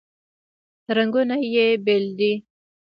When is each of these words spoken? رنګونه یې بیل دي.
رنګونه 0.97 1.35
یې 1.53 1.67
بیل 1.85 2.05
دي. 2.19 2.33